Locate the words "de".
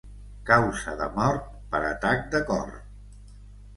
1.01-1.09, 2.37-2.45